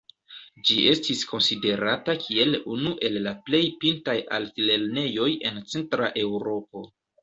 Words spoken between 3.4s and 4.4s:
plej pintaj